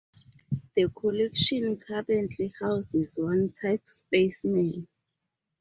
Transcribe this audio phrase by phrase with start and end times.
[0.75, 4.87] The collection currently houses one type specimen.